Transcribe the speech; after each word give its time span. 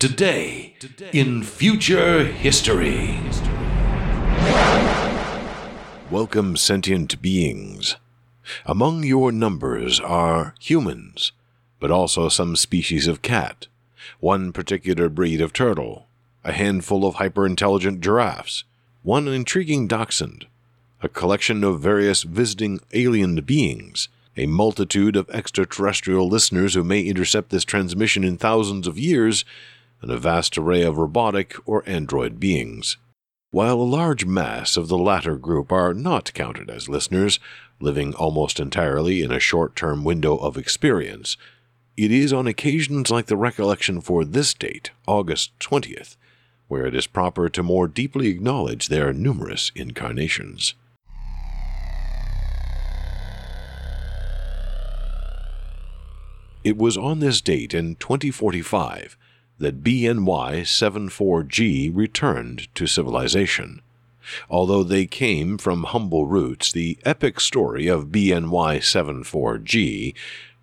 Today, 0.00 0.76
in 1.12 1.42
future 1.42 2.24
history. 2.24 3.20
Welcome, 6.10 6.56
sentient 6.56 7.20
beings. 7.20 7.96
Among 8.64 9.04
your 9.04 9.30
numbers 9.30 10.00
are 10.00 10.54
humans, 10.58 11.32
but 11.80 11.90
also 11.90 12.30
some 12.30 12.56
species 12.56 13.08
of 13.08 13.20
cat, 13.20 13.66
one 14.20 14.54
particular 14.54 15.10
breed 15.10 15.42
of 15.42 15.52
turtle, 15.52 16.06
a 16.44 16.52
handful 16.52 17.04
of 17.04 17.16
hyper 17.16 17.44
intelligent 17.44 18.00
giraffes, 18.00 18.64
one 19.02 19.28
intriguing 19.28 19.86
dachshund, 19.86 20.46
a 21.02 21.10
collection 21.10 21.62
of 21.62 21.80
various 21.80 22.22
visiting 22.22 22.80
alien 22.94 23.38
beings, 23.42 24.08
a 24.34 24.46
multitude 24.46 25.14
of 25.14 25.28
extraterrestrial 25.28 26.26
listeners 26.26 26.72
who 26.72 26.82
may 26.82 27.02
intercept 27.02 27.50
this 27.50 27.66
transmission 27.66 28.24
in 28.24 28.38
thousands 28.38 28.86
of 28.86 28.98
years, 28.98 29.44
and 30.02 30.10
a 30.10 30.18
vast 30.18 30.56
array 30.56 30.82
of 30.82 30.98
robotic 30.98 31.54
or 31.66 31.88
android 31.88 32.40
beings. 32.40 32.96
While 33.50 33.80
a 33.80 33.82
large 33.82 34.24
mass 34.24 34.76
of 34.76 34.88
the 34.88 34.98
latter 34.98 35.36
group 35.36 35.72
are 35.72 35.92
not 35.92 36.32
counted 36.34 36.70
as 36.70 36.88
listeners, 36.88 37.40
living 37.80 38.14
almost 38.14 38.60
entirely 38.60 39.22
in 39.22 39.32
a 39.32 39.40
short 39.40 39.74
term 39.74 40.04
window 40.04 40.36
of 40.36 40.56
experience, 40.56 41.36
it 41.96 42.12
is 42.12 42.32
on 42.32 42.46
occasions 42.46 43.10
like 43.10 43.26
the 43.26 43.36
recollection 43.36 44.00
for 44.00 44.24
this 44.24 44.54
date, 44.54 44.90
August 45.06 45.58
20th, 45.58 46.16
where 46.68 46.86
it 46.86 46.94
is 46.94 47.06
proper 47.06 47.48
to 47.48 47.62
more 47.62 47.88
deeply 47.88 48.28
acknowledge 48.28 48.88
their 48.88 49.12
numerous 49.12 49.72
incarnations. 49.74 50.74
It 56.62 56.76
was 56.76 56.96
on 56.96 57.18
this 57.20 57.40
date 57.40 57.74
in 57.74 57.96
2045 57.96 59.16
that 59.60 59.84
BNY 59.84 60.62
74G 60.62 61.94
returned 61.94 62.74
to 62.74 62.86
civilization. 62.86 63.82
Although 64.48 64.82
they 64.82 65.06
came 65.06 65.58
from 65.58 65.84
humble 65.84 66.26
roots, 66.26 66.72
the 66.72 66.98
epic 67.04 67.40
story 67.40 67.86
of 67.86 68.06
BNY 68.06 68.78
74G, 68.78 70.14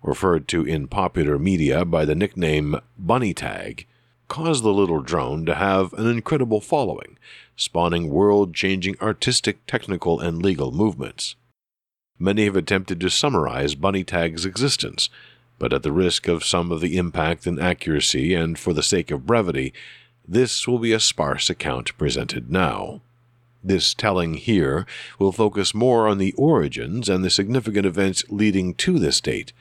referred 0.02 0.48
to 0.48 0.64
in 0.64 0.88
popular 0.88 1.38
media 1.38 1.84
by 1.84 2.04
the 2.04 2.14
nickname 2.14 2.76
Bunny 2.98 3.32
Tag, 3.32 3.86
caused 4.26 4.64
the 4.64 4.72
little 4.72 5.00
drone 5.00 5.46
to 5.46 5.54
have 5.54 5.92
an 5.94 6.08
incredible 6.08 6.60
following, 6.60 7.18
spawning 7.56 8.10
world 8.10 8.52
changing 8.52 8.96
artistic, 9.00 9.64
technical, 9.66 10.20
and 10.20 10.42
legal 10.42 10.72
movements. 10.72 11.36
Many 12.18 12.46
have 12.46 12.56
attempted 12.56 13.00
to 13.00 13.10
summarize 13.10 13.76
Bunny 13.76 14.02
Tag's 14.02 14.44
existence, 14.44 15.08
but 15.58 15.72
at 15.72 15.82
the 15.82 15.92
risk 15.92 16.28
of 16.28 16.44
some 16.44 16.70
of 16.70 16.80
the 16.80 16.96
impact 16.96 17.46
and 17.46 17.60
accuracy, 17.60 18.34
and 18.34 18.58
for 18.58 18.72
the 18.72 18.82
sake 18.82 19.10
of 19.10 19.26
brevity, 19.26 19.72
this 20.26 20.68
will 20.68 20.78
be 20.78 20.92
a 20.92 21.00
sparse 21.00 21.48
account 21.50 21.96
presented 21.98 22.50
now. 22.50 23.00
This 23.64 23.92
telling 23.92 24.34
here 24.34 24.86
will 25.18 25.32
focus 25.32 25.74
more 25.74 26.06
on 26.06 26.18
the 26.18 26.32
origins 26.34 27.08
and 27.08 27.24
the 27.24 27.30
significant 27.30 27.86
events 27.86 28.24
leading 28.28 28.74
to 28.74 28.98
this 28.98 29.20
date, 29.20 29.52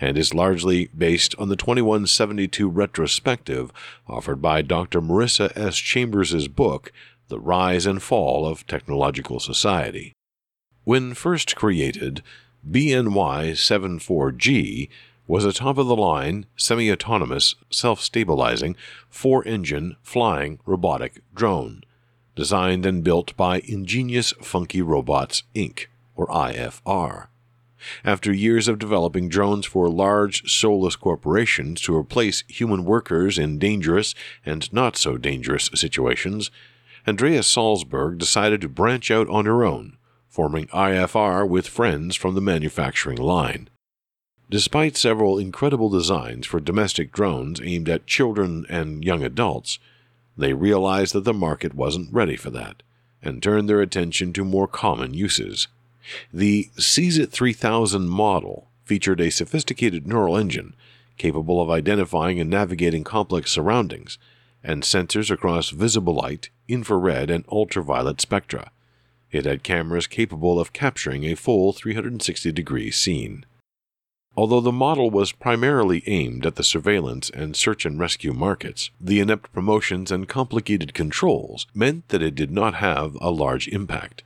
and 0.00 0.18
is 0.18 0.34
largely 0.34 0.88
based 0.96 1.34
on 1.38 1.48
the 1.48 1.56
2172 1.56 2.68
retrospective 2.68 3.72
offered 4.06 4.42
by 4.42 4.62
Dr. 4.62 5.00
Marissa 5.00 5.56
S. 5.56 5.76
Chambers' 5.76 6.48
book, 6.48 6.92
The 7.28 7.40
Rise 7.40 7.86
and 7.86 8.02
Fall 8.02 8.46
of 8.46 8.66
Technological 8.66 9.40
Society. 9.40 10.12
When 10.84 11.14
first 11.14 11.56
created, 11.56 12.22
BNY 12.68 13.52
74G 13.52 14.88
was 15.28 15.44
a 15.44 15.52
top 15.52 15.76
of 15.76 15.86
the 15.86 15.94
line, 15.94 16.46
semi 16.56 16.90
autonomous, 16.90 17.54
self 17.70 18.00
stabilizing, 18.00 18.74
four 19.10 19.46
engine, 19.46 19.94
flying 20.02 20.58
robotic 20.64 21.20
drone, 21.34 21.84
designed 22.34 22.86
and 22.86 23.04
built 23.04 23.36
by 23.36 23.60
Ingenious 23.60 24.32
Funky 24.40 24.80
Robots 24.80 25.42
Inc., 25.54 25.86
or 26.16 26.26
IFR. 26.28 27.28
After 28.04 28.32
years 28.32 28.66
of 28.66 28.78
developing 28.78 29.28
drones 29.28 29.66
for 29.66 29.88
large, 29.88 30.50
soulless 30.50 30.96
corporations 30.96 31.80
to 31.82 31.94
replace 31.94 32.42
human 32.48 32.84
workers 32.84 33.38
in 33.38 33.58
dangerous 33.58 34.14
and 34.44 34.72
not 34.72 34.96
so 34.96 35.16
dangerous 35.16 35.70
situations, 35.74 36.50
Andrea 37.06 37.40
Salzberg 37.40 38.18
decided 38.18 38.62
to 38.62 38.68
branch 38.68 39.10
out 39.10 39.28
on 39.28 39.46
her 39.46 39.64
own, 39.64 39.96
forming 40.28 40.66
IFR 40.68 41.48
with 41.48 41.68
friends 41.68 42.16
from 42.16 42.34
the 42.34 42.40
manufacturing 42.40 43.18
line. 43.18 43.68
Despite 44.50 44.96
several 44.96 45.38
incredible 45.38 45.90
designs 45.90 46.46
for 46.46 46.58
domestic 46.58 47.12
drones 47.12 47.60
aimed 47.62 47.88
at 47.88 48.06
children 48.06 48.64
and 48.70 49.04
young 49.04 49.22
adults, 49.22 49.78
they 50.38 50.54
realized 50.54 51.12
that 51.14 51.24
the 51.24 51.34
market 51.34 51.74
wasn't 51.74 52.12
ready 52.12 52.36
for 52.36 52.50
that 52.50 52.82
and 53.22 53.42
turned 53.42 53.68
their 53.68 53.82
attention 53.82 54.32
to 54.32 54.44
more 54.44 54.66
common 54.66 55.12
uses. 55.12 55.68
The 56.32 56.70
CZIT 56.78 57.30
3000 57.30 58.08
model 58.08 58.68
featured 58.84 59.20
a 59.20 59.30
sophisticated 59.30 60.06
neural 60.06 60.36
engine 60.36 60.74
capable 61.18 61.60
of 61.60 61.68
identifying 61.68 62.40
and 62.40 62.48
navigating 62.48 63.04
complex 63.04 63.50
surroundings 63.52 64.16
and 64.64 64.82
sensors 64.82 65.30
across 65.30 65.70
visible 65.70 66.14
light, 66.14 66.48
infrared, 66.68 67.28
and 67.30 67.44
ultraviolet 67.52 68.20
spectra. 68.20 68.70
It 69.30 69.44
had 69.44 69.62
cameras 69.62 70.06
capable 70.06 70.58
of 70.58 70.72
capturing 70.72 71.24
a 71.24 71.34
full 71.34 71.72
360 71.74 72.50
degree 72.52 72.90
scene. 72.90 73.44
Although 74.38 74.60
the 74.60 74.70
model 74.70 75.10
was 75.10 75.32
primarily 75.32 76.04
aimed 76.06 76.46
at 76.46 76.54
the 76.54 76.62
surveillance 76.62 77.28
and 77.28 77.56
search 77.56 77.84
and 77.84 77.98
rescue 77.98 78.32
markets, 78.32 78.92
the 79.00 79.18
inept 79.18 79.52
promotions 79.52 80.12
and 80.12 80.28
complicated 80.28 80.94
controls 80.94 81.66
meant 81.74 82.08
that 82.10 82.22
it 82.22 82.36
did 82.36 82.52
not 82.52 82.74
have 82.74 83.16
a 83.20 83.32
large 83.32 83.66
impact. 83.66 84.22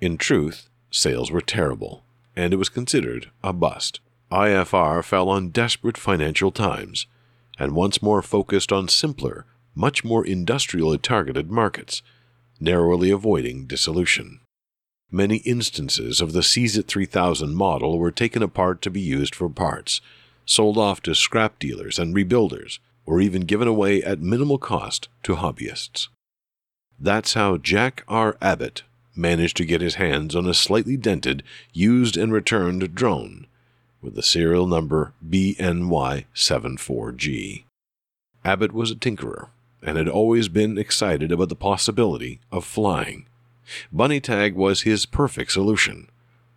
In 0.00 0.18
truth, 0.18 0.68
sales 0.90 1.30
were 1.30 1.40
terrible, 1.40 2.02
and 2.34 2.52
it 2.52 2.56
was 2.56 2.68
considered 2.68 3.30
a 3.44 3.52
bust. 3.52 4.00
IFR 4.32 5.04
fell 5.04 5.28
on 5.28 5.50
desperate 5.50 5.96
financial 5.96 6.50
times, 6.50 7.06
and 7.56 7.76
once 7.76 8.02
more 8.02 8.22
focused 8.22 8.72
on 8.72 8.88
simpler, 8.88 9.46
much 9.76 10.02
more 10.02 10.26
industrially 10.26 10.98
targeted 10.98 11.48
markets, 11.48 12.02
narrowly 12.58 13.12
avoiding 13.12 13.66
dissolution. 13.66 14.40
Many 15.14 15.36
instances 15.44 16.20
of 16.20 16.32
the 16.32 16.42
CZIT 16.42 16.88
3000 16.88 17.54
model 17.54 18.00
were 18.00 18.10
taken 18.10 18.42
apart 18.42 18.82
to 18.82 18.90
be 18.90 19.00
used 19.00 19.32
for 19.32 19.48
parts, 19.48 20.00
sold 20.44 20.76
off 20.76 21.00
to 21.02 21.14
scrap 21.14 21.60
dealers 21.60 22.00
and 22.00 22.16
rebuilders, 22.16 22.80
or 23.06 23.20
even 23.20 23.42
given 23.42 23.68
away 23.68 24.02
at 24.02 24.18
minimal 24.18 24.58
cost 24.58 25.08
to 25.22 25.36
hobbyists. 25.36 26.08
That's 26.98 27.34
how 27.34 27.58
Jack 27.58 28.02
R. 28.08 28.36
Abbott 28.42 28.82
managed 29.14 29.56
to 29.58 29.64
get 29.64 29.80
his 29.80 29.94
hands 29.94 30.34
on 30.34 30.48
a 30.48 30.54
slightly 30.54 30.96
dented, 30.96 31.44
used 31.72 32.16
and 32.16 32.32
returned 32.32 32.96
drone 32.96 33.46
with 34.02 34.16
the 34.16 34.22
serial 34.24 34.66
number 34.66 35.12
BNY74G. 35.24 37.62
Abbott 38.44 38.72
was 38.72 38.90
a 38.90 38.96
tinkerer 38.96 39.50
and 39.80 39.96
had 39.96 40.08
always 40.08 40.48
been 40.48 40.76
excited 40.76 41.30
about 41.30 41.50
the 41.50 41.54
possibility 41.54 42.40
of 42.50 42.64
flying. 42.64 43.28
Bunny 43.92 44.20
Tag 44.20 44.54
was 44.54 44.82
his 44.82 45.06
perfect 45.06 45.52
solution, 45.52 46.08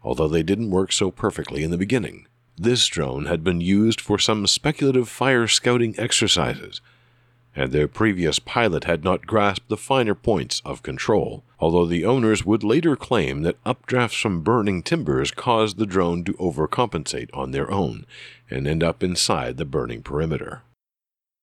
although 0.04 0.28
they 0.28 0.44
didn't 0.44 0.72
work 0.72 0.92
so 0.92 1.12
perfectly 1.12 1.64
in 1.64 1.72
the 1.72 1.78
beginning. 1.78 2.28
This 2.58 2.88
drone 2.88 3.26
had 3.26 3.44
been 3.44 3.62
used 3.62 4.02
for 4.02 4.18
some 4.18 4.48
speculative 4.48 5.08
fire 5.08 5.48
scouting 5.48 5.94
exercises, 5.98 6.82
and 7.56 7.72
their 7.72 7.88
previous 7.88 8.40
pilot 8.40 8.84
had 8.84 9.04
not 9.04 9.26
grasped 9.26 9.68
the 9.68 9.78
finer 9.78 10.16
points 10.16 10.62
of 10.64 10.84
control, 10.84 11.44
although 11.60 11.86
the 11.86 12.06
owners 12.06 12.46
would 12.46 12.64
later 12.64 12.96
claim 12.96 13.42
that 13.42 13.64
updrafts 13.64 14.22
from 14.22 14.42
burning 14.42 14.84
timbers 14.84 15.32
caused 15.32 15.78
the 15.78 15.86
drone 15.86 16.24
to 16.24 16.34
overcompensate 16.34 17.30
on 17.34 17.52
their 17.52 17.70
own 17.72 18.06
and 18.50 18.68
end 18.68 18.84
up 18.84 19.04
inside 19.04 19.58
the 19.58 19.66
burning 19.66 20.02
perimeter. 20.04 20.62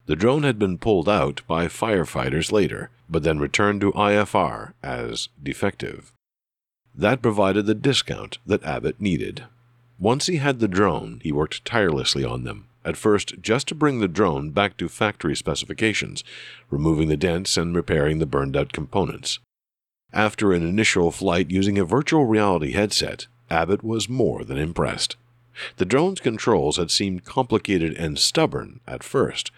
The 0.06 0.16
drone 0.16 0.42
had 0.42 0.58
been 0.58 0.78
pulled 0.78 1.08
out 1.08 1.40
by 1.46 1.66
firefighters 1.66 2.52
later, 2.52 2.90
but 3.08 3.22
then 3.22 3.38
returned 3.38 3.80
to 3.80 3.92
IFR 3.92 4.74
as 4.82 5.28
defective. 5.42 6.12
That 6.94 7.22
provided 7.22 7.66
the 7.66 7.74
discount 7.74 8.38
that 8.46 8.62
Abbott 8.64 9.00
needed. 9.00 9.44
Once 9.98 10.26
he 10.26 10.36
had 10.36 10.60
the 10.60 10.68
drone, 10.68 11.20
he 11.22 11.32
worked 11.32 11.64
tirelessly 11.64 12.24
on 12.24 12.44
them, 12.44 12.68
at 12.84 12.96
first 12.96 13.40
just 13.40 13.66
to 13.68 13.74
bring 13.74 14.00
the 14.00 14.08
drone 14.08 14.50
back 14.50 14.76
to 14.76 14.88
factory 14.88 15.34
specifications, 15.34 16.22
removing 16.68 17.08
the 17.08 17.16
dents 17.16 17.56
and 17.56 17.74
repairing 17.74 18.18
the 18.18 18.26
burned 18.26 18.56
out 18.56 18.72
components. 18.72 19.38
After 20.12 20.52
an 20.52 20.62
initial 20.62 21.10
flight 21.10 21.50
using 21.50 21.78
a 21.78 21.84
virtual 21.84 22.26
reality 22.26 22.72
headset, 22.72 23.26
Abbott 23.50 23.82
was 23.82 24.08
more 24.08 24.44
than 24.44 24.58
impressed. 24.58 25.16
The 25.76 25.84
drone's 25.84 26.20
controls 26.20 26.76
had 26.76 26.90
seemed 26.90 27.24
complicated 27.24 27.94
and 27.96 28.18
stubborn 28.18 28.80
at 28.86 29.02
first, 29.02 29.50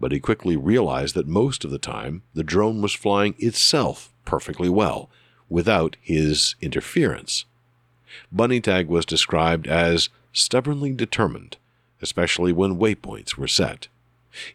but 0.00 0.12
he 0.12 0.20
quickly 0.20 0.56
realized 0.56 1.14
that 1.14 1.26
most 1.26 1.64
of 1.64 1.70
the 1.70 1.78
time 1.78 2.22
the 2.34 2.44
drone 2.44 2.80
was 2.80 2.92
flying 2.92 3.34
itself 3.38 4.12
perfectly 4.24 4.68
well, 4.68 5.10
without 5.48 5.96
his 6.00 6.54
interference. 6.60 7.44
Bunny 8.30 8.60
Tag 8.60 8.88
was 8.88 9.06
described 9.06 9.66
as 9.66 10.08
stubbornly 10.32 10.92
determined, 10.92 11.56
especially 12.02 12.52
when 12.52 12.78
waypoints 12.78 13.36
were 13.36 13.48
set. 13.48 13.88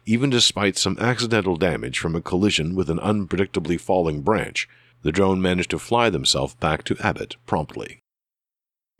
Even 0.06 0.30
despite 0.30 0.78
some 0.78 0.96
accidental 1.00 1.56
damage 1.56 1.98
from 1.98 2.14
a 2.14 2.22
collision 2.22 2.74
with 2.74 2.88
an 2.88 2.98
unpredictably 2.98 3.78
falling 3.78 4.22
branch, 4.22 4.68
the 5.02 5.12
drone 5.12 5.42
managed 5.42 5.70
to 5.70 5.78
fly 5.78 6.08
themselves 6.08 6.54
back 6.54 6.84
to 6.84 6.96
Abbott 7.00 7.36
promptly. 7.46 8.00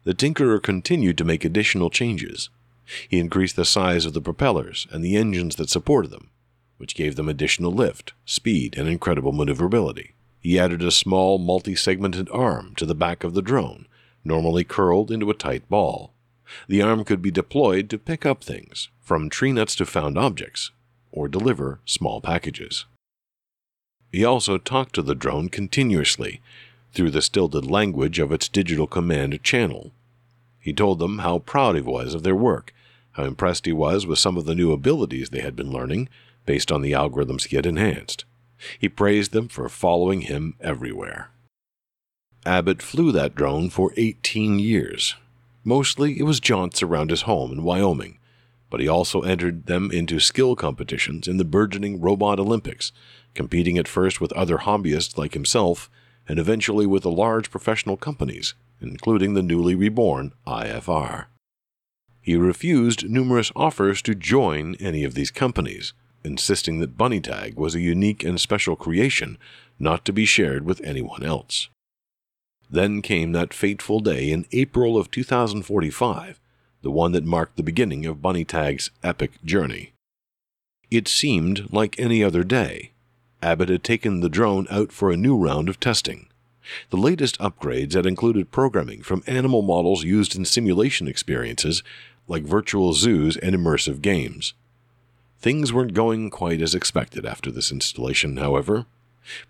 The 0.05 0.15
Tinkerer 0.15 0.63
continued 0.63 1.17
to 1.19 1.25
make 1.25 1.45
additional 1.45 1.89
changes. 1.89 2.51
He 3.09 3.19
increased 3.19 3.57
the 3.57 3.65
size 3.65 4.05
of 4.05 4.13
the 4.13 4.21
propellers 4.21 4.87
and 4.91 5.03
the 5.03 5.17
engines 5.17 5.57
that 5.57 5.71
supported 5.71 6.11
them, 6.11 6.29
which 6.79 6.95
gave 6.95 7.17
them 7.17 7.29
additional 7.29 7.73
lift, 7.73 8.13
speed, 8.25 8.77
and 8.77 8.89
incredible 8.89 9.33
maneuverability. 9.33 10.15
He 10.41 10.59
added 10.59 10.83
a 10.83 10.91
small 10.91 11.39
multi 11.39 11.75
segmented 11.75 12.29
arm 12.31 12.75
to 12.77 12.85
the 12.85 12.95
back 12.95 13.25
of 13.25 13.35
the 13.35 13.43
drone, 13.43 13.87
normally 14.25 14.65
curled 14.65 15.11
into 15.11 15.31
a 15.31 15.35
tight 15.35 15.69
ball. 15.69 16.13
The 16.69 16.83
arm 16.83 17.05
could 17.05 17.23
be 17.23 17.31
deployed 17.31 17.89
to 17.91 17.99
pick 17.99 18.27
up 18.27 18.45
things, 18.45 18.89
from 19.01 19.31
tree 19.31 19.53
nuts 19.53 19.75
to 19.77 19.87
found 19.87 20.19
objects, 20.19 20.71
or 21.11 21.29
deliver 21.29 21.81
small 21.87 22.21
packages. 22.21 22.85
He 24.13 24.25
also 24.25 24.59
talked 24.59 24.95
to 24.95 25.03
the 25.03 25.15
drone 25.15 25.49
continuously 25.49 26.41
through 26.93 27.11
the 27.11 27.23
stilted 27.23 27.67
language 27.67 28.19
of 28.19 28.31
its 28.31 28.49
digital 28.49 28.87
command 28.87 29.43
channel. 29.43 29.93
He 30.61 30.73
told 30.73 30.99
them 30.99 31.19
how 31.19 31.41
proud 31.41 31.75
he 31.75 31.81
was 31.81 32.15
of 32.15 32.23
their 32.23 32.37
work, 32.37 32.73
how 33.13 33.25
impressed 33.25 33.67
he 33.67 33.73
was 33.73 34.07
with 34.07 34.19
some 34.19 34.37
of 34.37 34.45
the 34.45 34.55
new 34.55 34.73
abilities 34.73 35.31
they 35.31 35.41
had 35.41 35.57
been 35.57 35.73
learning 35.73 36.09
based 36.47 36.71
on 36.71 36.83
the 36.83 36.93
algorithms 36.93 37.47
he 37.49 37.57
had 37.57 37.67
enhanced. 37.67 38.25
He 38.79 38.89
praised 38.89 39.33
them 39.33 39.49
for 39.49 39.69
following 39.69 40.23
him 40.23 40.55
everywhere. 40.61 41.31
Abbott 42.47 42.83
flew 42.83 43.11
that 43.13 43.35
drone 43.35 43.71
for 43.71 43.93
18 43.97 44.59
years. 44.59 45.17
Mostly 45.65 46.19
it 46.19 46.25
was 46.25 46.41
jaunts 46.41 46.83
around 46.83 47.11
his 47.11 47.23
home 47.23 47.53
in 47.53 47.63
Wyoming, 47.63 48.19
but 48.69 48.81
he 48.81 48.89
also 48.89 49.23
entered 49.23 49.67
them 49.67 49.91
into 49.91 50.21
skill 50.21 50.55
competitions 50.57 51.27
in 51.27 51.39
the 51.39 51.45
burgeoning 51.45 52.01
Robot 52.01 52.39
Olympics, 52.39 52.93
competing 53.35 53.79
at 53.79 53.89
first 53.89 54.21
with 54.21 54.33
other 54.33 54.59
hobbyists 54.59 55.17
like 55.17 55.33
himself 55.33 55.91
and 56.29 56.39
eventually 56.39 56.87
with 56.87 57.03
the 57.03 57.11
large 57.11 57.51
professional 57.51 57.97
companies, 57.97 58.55
including 58.81 59.35
the 59.35 59.43
newly 59.43 59.75
reborn 59.75 60.33
IFR. 60.47 61.27
He 62.21 62.37
refused 62.37 63.09
numerous 63.09 63.53
offers 63.55 64.01
to 64.03 64.15
join 64.15 64.77
any 64.81 65.05
of 65.05 65.15
these 65.15 65.31
companies, 65.31 65.93
insisting 66.25 66.81
that 66.81 66.97
Bunny 66.97 67.21
Tag 67.21 67.57
was 67.57 67.75
a 67.75 67.81
unique 67.81 68.25
and 68.25 68.41
special 68.41 68.77
creation 68.77 69.39
not 69.79 70.05
to 70.05 70.13
be 70.13 70.25
shared 70.25 70.65
with 70.65 70.81
anyone 70.81 71.23
else. 71.23 71.69
Then 72.71 73.03
came 73.03 73.33
that 73.33 73.55
fateful 73.55 74.01
day 74.01 74.31
in 74.31 74.47
April 74.53 74.97
of 74.97 75.11
2045, 75.11 76.41
the 76.83 76.91
one 76.91 77.13
that 77.13 77.25
marked 77.25 77.57
the 77.57 77.63
beginning 77.63 78.07
of 78.07 78.23
Bunny 78.23 78.45
Tag's 78.45 78.91
epic 79.03 79.33
journey. 79.45 79.93
It 80.91 81.09
seemed 81.09 81.73
like 81.73 81.99
any 81.99 82.23
other 82.23 82.45
day. 82.45 82.93
Abbott 83.43 83.69
had 83.69 83.85
taken 83.85 84.21
the 84.21 84.29
drone 84.29 84.67
out 84.71 84.93
for 84.93 85.11
a 85.11 85.17
new 85.17 85.37
round 85.37 85.69
of 85.69 85.79
testing. 85.79 86.29
The 86.91 86.97
latest 86.97 87.39
upgrades 87.39 87.93
had 87.93 88.07
included 88.07 88.51
programming 88.51 89.03
from 89.03 89.23
animal 89.27 89.61
models 89.61 90.03
used 90.03 90.35
in 90.35 90.45
simulation 90.45 91.07
experiences 91.07 91.83
like 92.27 92.45
virtual 92.45 92.95
zoos 92.95 93.37
and 93.37 93.55
immersive 93.55 94.01
games. 94.01 94.55
Things 95.45 95.75
weren't 95.75 95.93
going 95.93 96.31
quite 96.31 96.63
as 96.63 96.75
expected 96.75 97.27
after 97.27 97.51
this 97.51 97.71
installation, 97.71 98.39
however. 98.39 98.87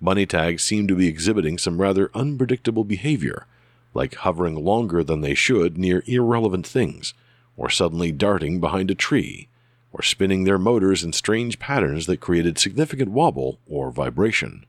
Bunny 0.03 0.27
tags 0.27 0.65
seemed 0.65 0.89
to 0.89 0.97
be 0.97 1.07
exhibiting 1.07 1.57
some 1.57 1.81
rather 1.81 2.11
unpredictable 2.15 2.83
behavior, 2.83 3.47
like 3.95 4.17
hovering 4.17 4.57
longer 4.57 5.05
than 5.05 5.21
they 5.21 5.35
should 5.35 5.79
near 5.79 6.03
irrelevant 6.09 6.67
things, 6.67 7.15
or 7.57 7.71
suddenly 7.71 8.11
darting 8.11 8.59
behind 8.59 8.91
a 8.91 8.97
tree, 8.97 9.47
or 9.93 10.03
spinning 10.03 10.43
their 10.43 10.59
motors 10.59 11.05
in 11.05 11.13
strange 11.13 11.61
patterns 11.61 12.07
that 12.07 12.19
created 12.19 12.59
significant 12.59 13.13
wobble 13.13 13.61
or 13.65 13.93
vibration. 13.93 14.67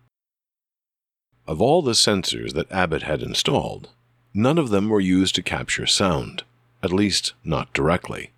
Of 1.47 1.59
all 1.59 1.81
the 1.81 1.93
sensors 1.93 2.53
that 2.53 2.71
Abbott 2.71 3.01
had 3.01 3.23
installed, 3.23 3.89
none 4.31 4.59
of 4.59 4.69
them 4.69 4.89
were 4.89 5.01
used 5.01 5.33
to 5.33 5.41
capture 5.41 5.87
sound, 5.87 6.43
at 6.83 6.93
least 6.93 7.33
not 7.43 7.73
directly. 7.73 8.29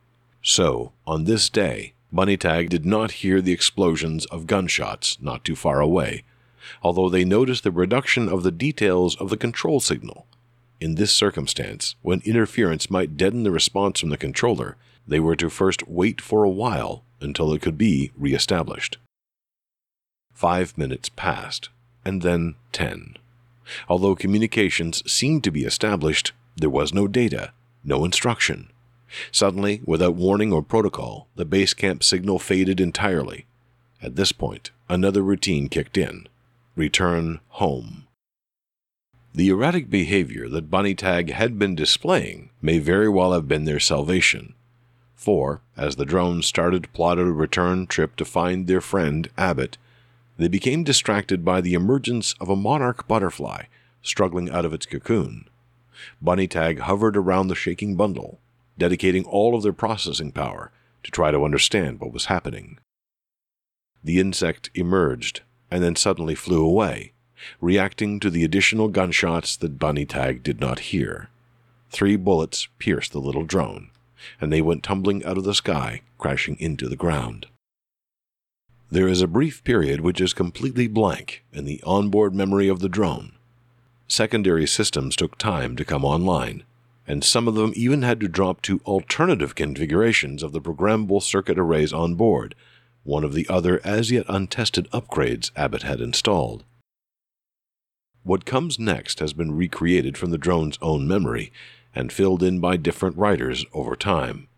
So, 0.41 0.93
on 1.05 1.25
this 1.25 1.49
day, 1.49 1.91
Bunny 2.11 2.37
Tag 2.37 2.69
did 2.69 2.85
not 2.85 3.11
hear 3.11 3.41
the 3.41 3.51
explosions 3.51 4.25
of 4.27 4.47
gunshots 4.47 5.17
not 5.21 5.43
too 5.43 5.55
far 5.55 5.81
away 5.81 6.23
although 6.81 7.09
they 7.09 7.25
noticed 7.25 7.63
the 7.63 7.71
reduction 7.71 8.29
of 8.29 8.43
the 8.43 8.51
details 8.51 9.15
of 9.17 9.29
the 9.29 9.37
control 9.37 9.79
signal. 9.79 10.25
In 10.79 10.95
this 10.95 11.13
circumstance, 11.13 11.95
when 12.01 12.21
interference 12.23 12.89
might 12.89 13.17
deaden 13.17 13.43
the 13.43 13.51
response 13.51 13.99
from 13.99 14.09
the 14.09 14.17
controller, 14.17 14.77
they 15.07 15.19
were 15.19 15.35
to 15.35 15.49
first 15.49 15.87
wait 15.87 16.21
for 16.21 16.43
a 16.43 16.49
while 16.49 17.03
until 17.19 17.53
it 17.53 17.61
could 17.61 17.77
be 17.77 18.11
re-established. 18.15 18.97
Five 20.33 20.77
minutes 20.77 21.09
passed, 21.09 21.69
and 22.05 22.21
then 22.21 22.55
ten. 22.71 23.15
Although 23.89 24.15
communications 24.15 25.09
seemed 25.11 25.43
to 25.43 25.51
be 25.51 25.63
established, 25.63 26.31
there 26.55 26.69
was 26.69 26.93
no 26.93 27.07
data, 27.07 27.53
no 27.83 28.05
instruction. 28.05 28.69
Suddenly, 29.31 29.81
without 29.85 30.15
warning 30.15 30.51
or 30.51 30.61
protocol, 30.61 31.27
the 31.35 31.45
base 31.45 31.73
camp 31.73 32.03
signal 32.03 32.39
faded 32.39 32.79
entirely. 32.79 33.45
At 34.01 34.15
this 34.15 34.31
point, 34.31 34.71
another 34.89 35.21
routine 35.21 35.69
kicked 35.69 35.97
in 35.97 36.27
return 36.75 37.39
home. 37.49 38.07
The 39.33 39.49
erratic 39.49 39.89
behavior 39.89 40.47
that 40.49 40.69
Bunny 40.69 40.93
Tag 40.93 41.31
had 41.31 41.57
been 41.57 41.75
displaying 41.75 42.51
may 42.61 42.77
very 42.79 43.09
well 43.09 43.33
have 43.33 43.47
been 43.47 43.65
their 43.65 43.79
salvation. 43.79 44.53
For, 45.15 45.61
as 45.75 45.95
the 45.95 46.05
drones 46.05 46.45
started 46.45 46.83
to 46.83 46.89
plot 46.89 47.17
a 47.17 47.25
return 47.25 47.87
trip 47.87 48.15
to 48.17 48.25
find 48.25 48.67
their 48.67 48.81
friend 48.81 49.27
Abbott, 49.37 49.77
they 50.37 50.47
became 50.47 50.83
distracted 50.83 51.43
by 51.43 51.61
the 51.61 51.73
emergence 51.73 52.35
of 52.39 52.49
a 52.49 52.55
monarch 52.55 53.07
butterfly 53.07 53.63
struggling 54.01 54.49
out 54.49 54.65
of 54.65 54.73
its 54.73 54.85
cocoon. 54.85 55.47
Bunny 56.21 56.47
Tag 56.47 56.79
hovered 56.79 57.17
around 57.17 57.47
the 57.47 57.55
shaking 57.55 57.95
bundle, 57.95 58.39
dedicating 58.77 59.25
all 59.25 59.55
of 59.55 59.63
their 59.63 59.73
processing 59.73 60.31
power 60.31 60.71
to 61.03 61.11
try 61.11 61.31
to 61.31 61.43
understand 61.43 61.99
what 61.99 62.13
was 62.13 62.25
happening. 62.25 62.79
The 64.03 64.19
insect 64.19 64.69
emerged 64.73 65.41
and 65.69 65.83
then 65.83 65.95
suddenly 65.95 66.35
flew 66.35 66.65
away, 66.65 67.13
reacting 67.59 68.19
to 68.19 68.29
the 68.29 68.43
additional 68.43 68.87
gunshots 68.87 69.55
that 69.57 69.79
Bunny 69.79 70.05
Tag 70.05 70.43
did 70.43 70.59
not 70.59 70.79
hear. 70.79 71.29
Three 71.89 72.15
bullets 72.15 72.67
pierced 72.79 73.11
the 73.11 73.21
little 73.21 73.43
drone, 73.43 73.89
and 74.39 74.51
they 74.51 74.61
went 74.61 74.83
tumbling 74.83 75.23
out 75.25 75.37
of 75.37 75.43
the 75.43 75.53
sky, 75.53 76.01
crashing 76.17 76.57
into 76.59 76.87
the 76.87 76.95
ground. 76.95 77.47
There 78.89 79.07
is 79.07 79.21
a 79.21 79.27
brief 79.27 79.63
period 79.63 80.01
which 80.01 80.21
is 80.21 80.33
completely 80.33 80.87
blank 80.87 81.43
in 81.51 81.65
the 81.65 81.81
onboard 81.85 82.33
memory 82.33 82.69
of 82.69 82.79
the 82.79 82.89
drone. 82.89 83.33
Secondary 84.07 84.65
systems 84.65 85.15
took 85.15 85.37
time 85.37 85.75
to 85.75 85.83
come 85.83 86.05
online, 86.05 86.63
and 87.07 87.23
some 87.23 87.47
of 87.47 87.55
them 87.55 87.71
even 87.75 88.01
had 88.01 88.19
to 88.19 88.27
drop 88.27 88.61
to 88.61 88.81
alternative 88.85 89.55
configurations 89.55 90.43
of 90.43 90.51
the 90.51 90.61
programmable 90.61 91.23
circuit 91.23 91.57
arrays 91.57 91.93
on 91.93 92.15
board 92.15 92.53
one 93.07 93.23
of 93.23 93.33
the 93.33 93.47
other 93.47 93.79
as 93.85 94.11
yet 94.11 94.25
untested 94.27 94.89
upgrades 94.91 95.49
Abbott 95.55 95.83
had 95.83 96.01
installed. 96.01 96.65
What 98.23 98.45
comes 98.45 98.77
next 98.77 99.19
has 99.19 99.31
been 99.31 99.55
recreated 99.55 100.17
from 100.17 100.31
the 100.31 100.37
drone's 100.37 100.77
own 100.81 101.07
memory 101.07 101.53
and 101.95 102.11
filled 102.11 102.43
in 102.43 102.59
by 102.59 102.75
different 102.75 103.17
writers 103.17 103.65
over 103.73 103.95
time. 103.95 104.49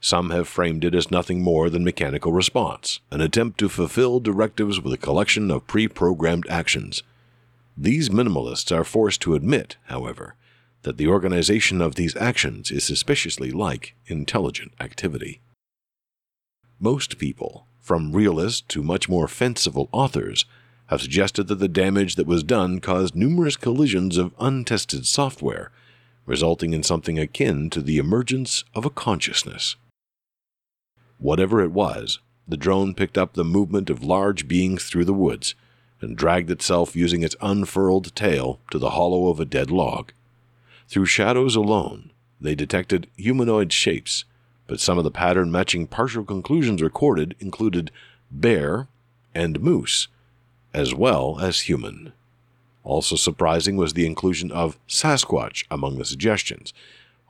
Some 0.00 0.30
have 0.30 0.48
framed 0.48 0.84
it 0.84 0.94
as 0.94 1.12
nothing 1.12 1.40
more 1.40 1.70
than 1.70 1.84
mechanical 1.84 2.32
response, 2.32 2.98
an 3.12 3.20
attempt 3.20 3.58
to 3.58 3.68
fulfill 3.68 4.18
directives 4.18 4.80
with 4.80 4.92
a 4.92 4.98
collection 4.98 5.50
of 5.52 5.66
pre 5.68 5.86
programmed 5.86 6.48
actions. 6.48 7.04
These 7.76 8.08
minimalists 8.08 8.74
are 8.74 8.84
forced 8.84 9.20
to 9.22 9.36
admit, 9.36 9.76
however, 9.84 10.34
that 10.84 10.96
the 10.96 11.08
organization 11.08 11.80
of 11.80 11.96
these 11.96 12.16
actions 12.16 12.70
is 12.70 12.84
suspiciously 12.84 13.50
like 13.50 13.94
intelligent 14.06 14.72
activity. 14.80 15.40
Most 16.78 17.18
people, 17.18 17.66
from 17.80 18.12
realists 18.12 18.60
to 18.68 18.82
much 18.82 19.08
more 19.08 19.26
fanciful 19.26 19.88
authors, 19.92 20.44
have 20.86 21.00
suggested 21.00 21.48
that 21.48 21.56
the 21.56 21.68
damage 21.68 22.16
that 22.16 22.26
was 22.26 22.42
done 22.42 22.80
caused 22.80 23.14
numerous 23.16 23.56
collisions 23.56 24.18
of 24.18 24.34
untested 24.38 25.06
software, 25.06 25.70
resulting 26.26 26.74
in 26.74 26.82
something 26.82 27.18
akin 27.18 27.70
to 27.70 27.80
the 27.80 27.98
emergence 27.98 28.64
of 28.74 28.84
a 28.84 28.90
consciousness. 28.90 29.76
Whatever 31.18 31.62
it 31.62 31.72
was, 31.72 32.18
the 32.46 32.56
drone 32.58 32.94
picked 32.94 33.16
up 33.16 33.32
the 33.32 33.44
movement 33.44 33.88
of 33.88 34.04
large 34.04 34.46
beings 34.46 34.84
through 34.84 35.06
the 35.06 35.14
woods 35.14 35.54
and 36.02 36.16
dragged 36.16 36.50
itself 36.50 36.94
using 36.94 37.22
its 37.22 37.36
unfurled 37.40 38.14
tail 38.14 38.60
to 38.70 38.78
the 38.78 38.90
hollow 38.90 39.28
of 39.28 39.40
a 39.40 39.46
dead 39.46 39.70
log. 39.70 40.12
Through 40.88 41.06
shadows 41.06 41.56
alone, 41.56 42.10
they 42.40 42.54
detected 42.54 43.08
humanoid 43.16 43.72
shapes 43.72 44.24
but 44.66 44.80
some 44.80 44.98
of 44.98 45.04
the 45.04 45.10
pattern 45.10 45.50
matching 45.50 45.86
partial 45.86 46.24
conclusions 46.24 46.82
recorded 46.82 47.34
included 47.40 47.90
bear 48.30 48.88
and 49.34 49.60
moose, 49.60 50.08
as 50.72 50.94
well 50.94 51.38
as 51.40 51.62
human. 51.62 52.12
Also 52.82 53.16
surprising 53.16 53.76
was 53.76 53.92
the 53.92 54.06
inclusion 54.06 54.50
of 54.50 54.78
Sasquatch 54.88 55.64
among 55.70 55.98
the 55.98 56.04
suggestions, 56.04 56.72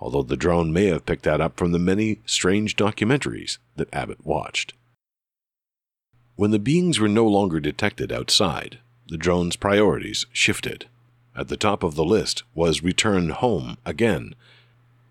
although 0.01 0.23
the 0.23 0.37
drone 0.37 0.73
may 0.73 0.87
have 0.87 1.07
picked 1.07 1.25
that 1.25 1.41
up 1.41 1.57
from 1.57 1.73
the 1.73 1.79
many 1.79 2.21
strange 2.27 2.77
documentaries 2.77 3.59
that 3.77 3.93
Abbott 3.93 4.25
watched. 4.25 4.75
When 6.37 6.51
the 6.51 6.59
beings 6.59 6.99
were 6.99 7.09
no 7.09 7.27
longer 7.27 7.61
detected 7.61 8.13
outside, 8.13 8.79
the 9.07 9.17
drone's 9.17 9.57
priorities 9.57 10.27
shifted. 10.33 10.87
At 11.37 11.49
the 11.49 11.57
top 11.57 11.83
of 11.83 11.95
the 11.97 12.05
list 12.05 12.45
was 12.55 12.83
return 12.83 13.31
home 13.31 13.77
again. 13.85 14.35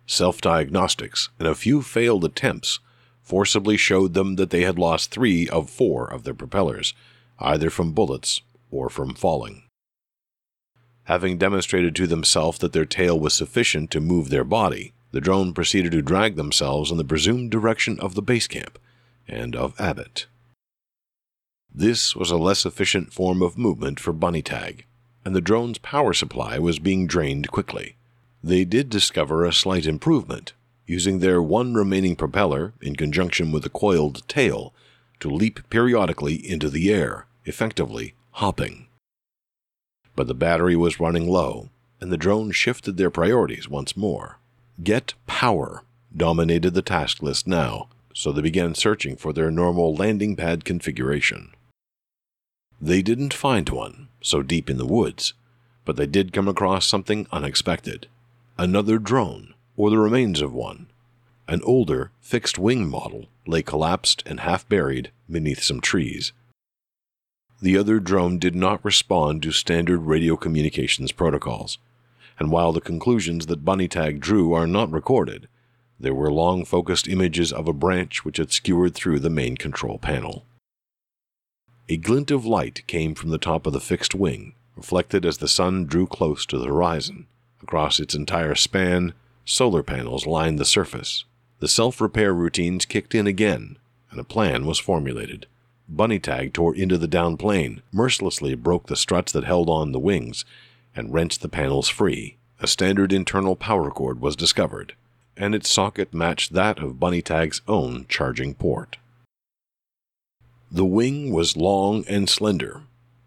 Self 0.05 0.41
diagnostics 0.41 1.29
and 1.39 1.47
a 1.47 1.55
few 1.55 1.81
failed 1.81 2.23
attempts 2.23 2.79
forcibly 3.21 3.77
showed 3.77 4.13
them 4.13 4.35
that 4.35 4.49
they 4.49 4.61
had 4.61 4.77
lost 4.77 5.11
three 5.11 5.47
of 5.49 5.69
four 5.69 6.05
of 6.05 6.23
their 6.23 6.33
propellers, 6.33 6.93
either 7.39 7.69
from 7.69 7.93
bullets 7.93 8.41
or 8.71 8.89
from 8.89 9.13
falling. 9.13 9.63
Having 11.05 11.37
demonstrated 11.37 11.95
to 11.95 12.07
themselves 12.07 12.59
that 12.59 12.71
their 12.71 12.85
tail 12.85 13.19
was 13.19 13.33
sufficient 13.33 13.91
to 13.91 13.99
move 13.99 14.29
their 14.29 14.45
body, 14.45 14.93
the 15.11 15.21
drone 15.21 15.53
proceeded 15.53 15.91
to 15.91 16.01
drag 16.01 16.35
themselves 16.35 16.91
in 16.91 16.97
the 16.97 17.03
presumed 17.03 17.51
direction 17.51 17.99
of 17.99 18.15
the 18.15 18.21
base 18.21 18.47
camp 18.47 18.79
and 19.27 19.55
of 19.55 19.79
Abbott. 19.79 20.27
This 21.73 22.15
was 22.15 22.31
a 22.31 22.37
less 22.37 22.65
efficient 22.65 23.11
form 23.11 23.41
of 23.41 23.57
movement 23.57 23.99
for 23.99 24.13
Bunny 24.13 24.41
Tag, 24.41 24.85
and 25.25 25.35
the 25.35 25.41
drone's 25.41 25.77
power 25.77 26.13
supply 26.13 26.59
was 26.59 26.79
being 26.79 27.07
drained 27.07 27.49
quickly. 27.51 27.95
They 28.43 28.65
did 28.65 28.89
discover 28.89 29.45
a 29.45 29.53
slight 29.53 29.85
improvement, 29.85 30.53
using 30.85 31.19
their 31.19 31.41
one 31.41 31.73
remaining 31.73 32.15
propeller 32.15 32.73
in 32.81 32.95
conjunction 32.95 33.51
with 33.51 33.65
a 33.65 33.69
coiled 33.69 34.27
tail 34.27 34.73
to 35.21 35.29
leap 35.29 35.61
periodically 35.69 36.35
into 36.35 36.69
the 36.69 36.91
air, 36.91 37.25
effectively 37.45 38.13
hopping. 38.31 38.87
But 40.15 40.27
the 40.27 40.33
battery 40.33 40.75
was 40.75 40.99
running 40.99 41.27
low, 41.27 41.69
and 42.01 42.11
the 42.11 42.17
drone 42.17 42.51
shifted 42.51 42.97
their 42.97 43.09
priorities 43.09 43.69
once 43.69 43.95
more. 43.95 44.39
Get 44.83 45.13
power 45.25 45.83
dominated 46.15 46.73
the 46.73 46.81
task 46.81 47.23
list 47.23 47.47
now, 47.47 47.87
so 48.13 48.31
they 48.31 48.41
began 48.41 48.75
searching 48.75 49.15
for 49.15 49.33
their 49.33 49.49
normal 49.49 49.95
landing 49.95 50.35
pad 50.35 50.65
configuration. 50.65 51.51
They 52.83 53.01
didn't 53.01 53.33
find 53.33 53.69
one, 53.69 54.09
so 54.19 54.43
deep 54.43 54.69
in 54.69 54.75
the 54.75 54.85
woods, 54.85 55.33
but 55.85 55.95
they 55.95 56.05
did 56.05 56.33
come 56.33 56.49
across 56.49 56.85
something 56.85 57.27
unexpected 57.31 58.07
another 58.57 58.99
drone, 58.99 59.53
or 59.77 59.89
the 59.89 59.97
remains 59.97 60.41
of 60.41 60.51
one. 60.51 60.87
An 61.47 61.61
older, 61.63 62.11
fixed 62.19 62.59
wing 62.59 62.89
model 62.89 63.27
lay 63.47 63.61
collapsed 63.61 64.21
and 64.25 64.41
half 64.41 64.67
buried 64.67 65.11
beneath 65.31 65.63
some 65.63 65.79
trees. 65.79 66.33
The 67.61 67.77
other 67.77 68.01
drone 68.01 68.37
did 68.37 68.53
not 68.53 68.83
respond 68.83 69.43
to 69.43 69.53
standard 69.53 69.99
radio 69.99 70.35
communications 70.35 71.13
protocols, 71.13 71.77
and 72.37 72.51
while 72.51 72.73
the 72.73 72.81
conclusions 72.81 73.45
that 73.45 73.63
Bunny 73.63 73.87
Tag 73.87 74.19
drew 74.19 74.51
are 74.51 74.67
not 74.67 74.91
recorded, 74.91 75.47
there 75.97 76.13
were 76.13 76.29
long 76.29 76.65
focused 76.65 77.07
images 77.07 77.53
of 77.53 77.69
a 77.69 77.73
branch 77.73 78.25
which 78.25 78.35
had 78.35 78.51
skewered 78.51 78.93
through 78.93 79.19
the 79.19 79.29
main 79.29 79.55
control 79.55 79.97
panel. 79.97 80.43
A 81.89 81.97
glint 81.97 82.31
of 82.31 82.45
light 82.45 82.87
came 82.87 83.13
from 83.13 83.29
the 83.29 83.37
top 83.37 83.67
of 83.67 83.73
the 83.73 83.81
fixed 83.81 84.15
wing, 84.15 84.53
reflected 84.77 85.25
as 85.25 85.39
the 85.39 85.49
sun 85.49 85.85
drew 85.85 86.07
close 86.07 86.45
to 86.45 86.57
the 86.57 86.67
horizon. 86.67 87.27
Across 87.61 87.99
its 87.99 88.15
entire 88.15 88.55
span, 88.55 89.13
solar 89.43 89.83
panels 89.83 90.25
lined 90.25 90.59
the 90.59 90.65
surface. 90.65 91.25
The 91.59 91.67
self 91.67 91.99
repair 91.99 92.33
routines 92.33 92.85
kicked 92.85 93.13
in 93.13 93.27
again, 93.27 93.77
and 94.09 94.19
a 94.19 94.23
plan 94.23 94.65
was 94.65 94.79
formulated. 94.79 95.45
Bunny 95.89 96.19
Tag 96.19 96.53
tore 96.53 96.73
into 96.73 96.97
the 96.97 97.07
down 97.07 97.35
plane, 97.35 97.81
mercilessly 97.91 98.55
broke 98.55 98.87
the 98.87 98.95
struts 98.95 99.33
that 99.33 99.43
held 99.43 99.69
on 99.69 99.91
the 99.91 99.99
wings, 99.99 100.45
and 100.95 101.13
wrenched 101.13 101.41
the 101.41 101.49
panels 101.49 101.89
free. 101.89 102.37
A 102.61 102.67
standard 102.67 103.11
internal 103.11 103.57
power 103.57 103.91
cord 103.91 104.21
was 104.21 104.37
discovered, 104.37 104.95
and 105.35 105.53
its 105.53 105.69
socket 105.69 106.13
matched 106.13 106.53
that 106.53 106.79
of 106.79 106.99
Bunny 106.99 107.21
Tag's 107.21 107.61
own 107.67 108.05
charging 108.07 108.53
port. 108.53 108.95
The 110.73 110.85
wing 110.85 111.31
was 111.31 111.55
long 111.55 112.03
and 112.09 112.27
slender, 112.27 112.81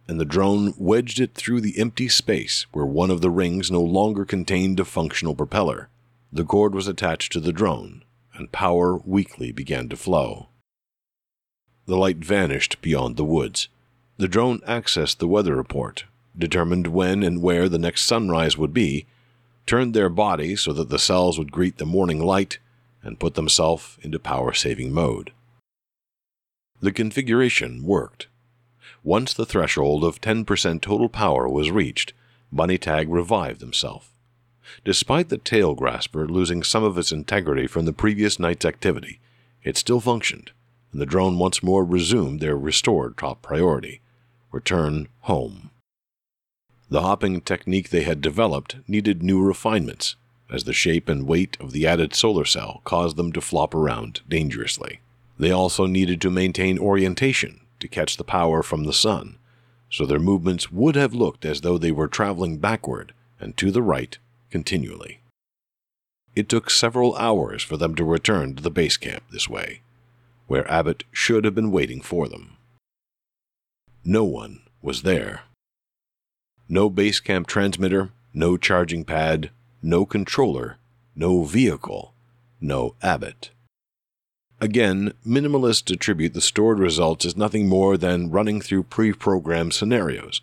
and 0.09 0.19
the 0.19 0.25
drone 0.25 0.75
wedged 0.77 1.21
it 1.21 1.35
through 1.35 1.61
the 1.61 1.79
empty 1.79 2.09
space 2.09 2.67
where 2.73 2.85
one 2.85 3.09
of 3.09 3.21
the 3.21 3.31
rings 3.31 3.71
no 3.71 3.83
longer 3.83 4.25
contained 4.25 4.81
a 4.81 4.85
functional 4.85 5.37
propeller. 5.37 5.89
The 6.33 6.43
cord 6.43 6.75
was 6.75 6.89
attached 6.89 7.31
to 7.35 7.41
the 7.41 7.53
drone, 7.53 8.03
and 8.35 8.51
power 8.51 8.97
weakly 8.97 9.53
began 9.53 9.89
to 9.91 9.97
flow. 9.97 10.49
The 11.87 11.97
light 11.97 12.17
vanished 12.17 12.83
beyond 12.83 13.17
the 13.17 13.25
woods. 13.25 13.69
The 14.17 14.27
drone 14.27 14.59
accessed 14.63 15.19
the 15.19 15.29
weather 15.29 15.55
report, 15.55 16.03
determined 16.37 16.89
when 16.89 17.23
and 17.23 17.41
where 17.41 17.69
the 17.69 17.79
next 17.79 18.07
sunrise 18.07 18.59
would 18.59 18.75
be, 18.75 19.07
turned 19.67 19.95
their 19.95 20.09
body 20.09 20.57
so 20.57 20.73
that 20.73 20.89
the 20.89 20.99
cells 20.99 21.39
would 21.39 21.53
greet 21.53 21.79
the 21.79 21.87
morning 21.87 22.21
light, 22.21 22.59
and 23.05 23.21
put 23.21 23.35
themselves 23.35 23.99
into 24.03 24.19
power 24.19 24.53
saving 24.53 24.93
mode. 24.93 25.31
The 26.81 26.93
configuration 26.93 27.83
worked. 27.83 28.27
Once 29.03 29.33
the 29.33 29.47
threshold 29.47 30.05
of 30.05 30.21
10% 30.21 30.81
total 30.81 31.09
power 31.09 31.49
was 31.49 31.71
reached, 31.71 32.13
Bunny 32.53 32.77
Tag 32.77 33.09
revived 33.09 33.61
himself. 33.61 34.13
Despite 34.85 35.29
the 35.29 35.39
tail 35.39 35.75
grasper 35.75 36.27
losing 36.27 36.63
some 36.63 36.85
of 36.85 36.99
its 36.99 37.13
integrity 37.13 37.67
from 37.67 37.85
the 37.85 37.93
previous 37.93 38.39
night's 38.39 38.65
activity, 38.65 39.21
it 39.63 39.77
still 39.77 40.01
functioned, 40.01 40.51
and 40.93 41.01
the 41.01 41.07
drone 41.07 41.39
once 41.39 41.63
more 41.63 41.85
resumed 41.85 42.41
their 42.41 42.57
restored 42.57 43.17
top 43.17 43.43
priority 43.43 44.01
return 44.53 45.09
home. 45.23 45.71
The 46.89 47.03
hopping 47.03 47.41
technique 47.41 47.91
they 47.91 48.03
had 48.03 48.21
developed 48.21 48.77
needed 48.87 49.23
new 49.23 49.43
refinements, 49.43 50.17
as 50.51 50.65
the 50.65 50.73
shape 50.73 51.09
and 51.09 51.27
weight 51.27 51.57
of 51.61 51.73
the 51.73 51.87
added 51.87 52.15
solar 52.15 52.45
cell 52.45 52.81
caused 52.85 53.17
them 53.17 53.33
to 53.33 53.41
flop 53.41 53.75
around 53.75 54.21
dangerously. 54.29 55.01
They 55.39 55.51
also 55.51 55.87
needed 55.87 56.21
to 56.23 56.31
maintain 56.31 56.79
orientation 56.79 57.61
to 57.81 57.89
catch 57.89 58.17
the 58.17 58.25
power 58.25 58.63
from 58.63 58.85
the 58.85 58.93
sun, 58.93 59.39
so 59.91 60.07
their 60.07 60.19
movements 60.19 60.73
would 60.73 60.97
have 60.97 61.15
looked 61.15 61.45
as 61.45 61.61
though 61.61 61.79
they 61.79 61.93
were 61.93 62.09
traveling 62.09 62.59
backward 62.59 63.13
and 63.39 63.57
to 63.57 63.71
the 63.71 63.83
right 63.83 64.17
continually. 64.51 65.21
It 66.35 66.49
took 66.49 66.71
several 66.71 67.17
hours 67.17 67.63
for 67.63 67.77
them 67.77 67.95
to 67.95 68.05
return 68.05 68.55
to 68.55 68.63
the 68.63 68.71
base 68.71 68.97
camp 68.97 69.25
this 69.31 69.49
way, 69.49 69.81
where 70.47 70.71
Abbott 70.71 71.05
should 71.13 71.45
have 71.45 71.55
been 71.55 71.71
waiting 71.71 72.01
for 72.01 72.29
them. 72.29 72.57
No 74.05 74.25
one 74.25 74.61
was 74.83 75.03
there. 75.03 75.43
No 76.69 76.91
base 76.91 77.21
camp 77.21 77.47
transmitter, 77.47 78.11
no 78.35 78.57
charging 78.57 79.05
pad, 79.05 79.51
no 79.83 80.05
controller, 80.05 80.79
no 81.15 81.45
vehicle, 81.45 82.13
no 82.61 82.95
Abbott. 83.03 83.51
Again, 84.59 85.13
minimalists 85.27 85.93
attribute 85.93 86.33
the 86.33 86.41
stored 86.41 86.79
results 86.79 87.27
as 87.27 87.37
nothing 87.37 87.69
more 87.69 87.99
than 87.99 88.31
running 88.31 88.63
through 88.63 88.85
pre 88.85 89.13
programmed 89.13 89.75
scenarios, 89.75 90.41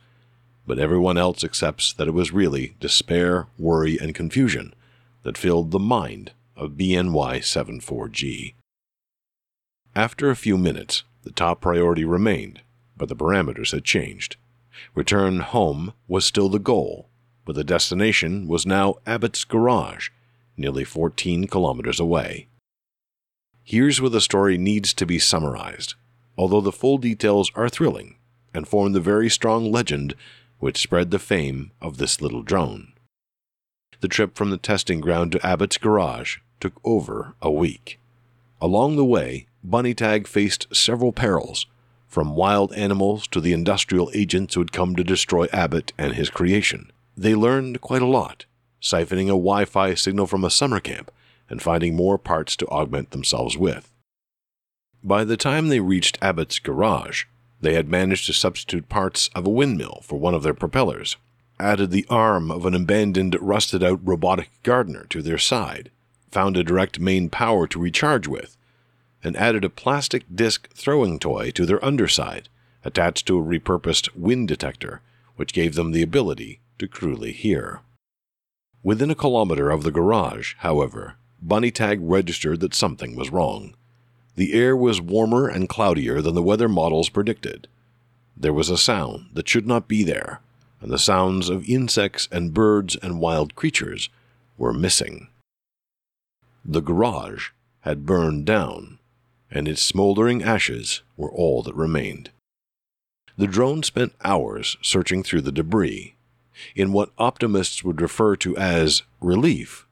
but 0.68 0.78
everyone 0.78 1.18
else 1.18 1.44
accepts 1.44 1.94
that 1.94 2.08
it 2.08 2.14
was 2.14 2.32
really 2.32 2.76
despair, 2.80 3.48
worry, 3.58 3.98
and 4.00 4.14
confusion 4.14 4.76
that 5.24 5.38
filled 5.38 5.72
the 5.72 5.80
mind 5.80 6.32
of 6.56 6.72
BNY 6.72 7.40
74G. 7.40 8.54
After 9.96 10.30
a 10.30 10.36
few 10.36 10.58
minutes, 10.58 11.04
the 11.24 11.32
top 11.32 11.62
priority 11.62 12.06
remained, 12.06 12.62
but 12.96 13.10
the 13.10 13.16
parameters 13.16 13.72
had 13.72 13.84
changed. 13.84 14.36
Return 14.94 15.40
home 15.40 15.94
was 16.08 16.24
still 16.24 16.50
the 16.50 16.60
goal, 16.60 17.10
but 17.46 17.56
the 17.56 17.64
destination 17.64 18.48
was 18.48 18.66
now 18.66 18.96
Abbott's 19.08 19.44
garage, 19.44 20.10
nearly 20.56 20.84
14 20.84 21.48
kilometers 21.48 22.00
away. 22.00 22.48
Here's 23.64 24.02
where 24.02 24.10
the 24.10 24.20
story 24.20 24.58
needs 24.58 24.94
to 24.94 25.06
be 25.06 25.20
summarized, 25.20 25.96
although 26.38 26.62
the 26.62 26.72
full 26.72 26.98
details 26.98 27.50
are 27.56 27.70
thrilling 27.70 28.18
and 28.54 28.68
form 28.68 28.92
the 28.92 29.00
very 29.00 29.30
strong 29.30 29.72
legend 29.72 30.16
which 30.60 30.82
spread 30.82 31.12
the 31.12 31.20
fame 31.20 31.72
of 31.82 31.98
this 31.98 32.22
little 32.22 32.44
drone. 32.44 32.92
The 34.02 34.10
trip 34.10 34.36
from 34.36 34.50
the 34.50 34.58
testing 34.58 35.00
ground 35.00 35.32
to 35.32 35.46
Abbott's 35.46 35.78
garage 35.78 36.38
took 36.60 36.74
over 36.84 37.36
a 37.42 37.50
week. 37.50 38.00
Along 38.62 38.98
the 38.98 39.06
way, 39.06 39.48
Bunny 39.64 39.94
Tag 39.94 40.28
faced 40.28 40.74
several 40.76 41.14
perils, 41.14 41.66
from 42.08 42.36
wild 42.36 42.74
animals 42.74 43.28
to 43.28 43.42
the 43.42 43.54
industrial 43.54 44.12
agents 44.14 44.54
who 44.54 44.62
had 44.62 44.72
come 44.72 44.96
to 44.96 45.04
destroy 45.04 45.48
Abbott 45.54 45.94
and 45.98 46.14
his 46.14 46.30
creation. 46.30 46.92
They 47.18 47.34
learned 47.34 47.82
quite 47.82 48.02
a 48.02 48.08
lot, 48.08 48.46
siphoning 48.82 49.26
a 49.26 49.40
Wi 49.40 49.66
Fi 49.66 49.94
signal 49.96 50.28
from 50.28 50.44
a 50.44 50.52
summer 50.52 50.80
camp 50.80 51.12
and 51.54 51.62
finding 51.62 51.96
more 51.96 52.18
parts 52.18 52.56
to 52.56 52.66
augment 52.70 53.12
themselves 53.12 53.56
with. 53.56 53.94
By 55.04 55.24
the 55.24 55.38
time 55.38 55.68
they 55.68 55.80
reached 55.80 56.18
Abbott's 56.20 56.58
garage, 56.58 57.26
they 57.62 57.76
had 57.76 57.88
managed 57.88 58.26
to 58.26 58.34
substitute 58.34 58.90
parts 58.90 59.30
of 59.36 59.46
a 59.46 59.52
windmill 59.52 60.02
for 60.02 60.20
one 60.20 60.34
of 60.34 60.42
their 60.42 60.56
propellers, 60.56 61.16
added 61.60 61.92
the 61.92 62.08
arm 62.10 62.50
of 62.50 62.66
an 62.66 62.74
abandoned, 62.74 63.38
rusted 63.40 63.84
out 63.84 64.00
robotic 64.04 64.50
gardener 64.64 65.06
to 65.12 65.22
their 65.22 65.38
side, 65.38 65.92
found 66.32 66.58
a 66.58 66.64
direct 66.64 67.00
main 67.00 67.30
power 67.30 67.68
to 67.68 67.80
recharge 67.80 68.28
with, 68.28 68.58
and 69.24 69.38
added 69.38 69.64
a 69.64 69.70
plastic 69.70 70.24
disc 70.34 70.68
throwing 70.74 71.20
toy 71.20 71.52
to 71.52 71.68
their 71.68 71.86
underside, 71.86 72.50
attached 72.84 73.28
to 73.28 73.38
a 73.38 73.44
repurposed 73.44 74.10
wind 74.16 74.48
detector, 74.48 75.02
which 75.36 75.54
gave 75.54 75.76
them 75.76 75.92
the 75.92 76.02
ability 76.02 76.62
to 76.80 76.88
cruelly 76.88 77.32
hear. 77.32 77.82
Within 78.82 79.12
a 79.12 79.16
kilometer 79.16 79.70
of 79.70 79.84
the 79.84 79.92
garage, 79.92 80.56
however, 80.58 81.16
Bunny 81.46 81.72
Tag 81.72 82.00
registered 82.02 82.62
that 82.62 82.74
something 82.74 83.16
was 83.18 83.30
wrong. 83.30 83.76
The 84.36 84.54
air 84.54 84.78
was 84.78 85.02
warmer 85.02 85.48
and 85.48 85.68
cloudier 85.68 86.22
than 86.22 86.36
the 86.36 86.42
weather 86.42 86.70
models 86.70 87.10
predicted. 87.10 87.68
There 88.36 88.54
was 88.54 88.70
a 88.70 88.78
sound 88.78 89.32
that 89.34 89.50
should 89.50 89.68
not 89.68 89.90
be 89.90 90.04
there, 90.04 90.40
and 90.80 90.90
the 90.90 90.98
sounds 90.98 91.50
of 91.50 91.68
insects 91.70 92.30
and 92.32 92.54
birds 92.54 92.96
and 92.96 93.20
wild 93.20 93.56
creatures 93.56 94.10
were 94.58 94.74
missing. 94.74 95.28
The 96.64 96.82
garage 96.82 97.50
had 97.82 98.06
burned 98.06 98.46
down, 98.46 99.00
and 99.52 99.68
its 99.68 99.82
smoldering 99.82 100.42
ashes 100.42 101.02
were 101.18 101.32
all 101.32 101.62
that 101.64 101.76
remained. 101.76 102.32
The 103.38 103.48
drone 103.48 103.84
spent 103.84 104.14
hours 104.24 104.78
searching 104.82 105.24
through 105.24 105.42
the 105.42 105.52
debris. 105.52 106.16
In 106.76 106.94
what 106.94 107.12
optimists 107.18 107.84
would 107.84 108.02
refer 108.02 108.36
to 108.38 108.56
as 108.56 109.04
relief, 109.20 109.83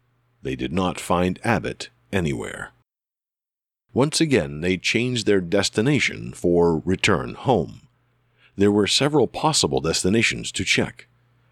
they 0.42 0.56
did 0.56 0.74
not 0.74 1.00
find 1.00 1.40
Abbott 1.44 1.90
anywhere. 2.12 2.72
Once 3.94 4.22
again, 4.22 4.62
they 4.62 4.78
changed 4.78 5.26
their 5.26 5.42
destination 5.42 6.32
for 6.32 6.80
return 6.80 7.34
home. 7.34 7.88
There 8.56 8.72
were 8.72 8.88
several 8.88 9.28
possible 9.28 9.82
destinations 9.82 10.52
to 10.54 10.64
check 10.64 11.08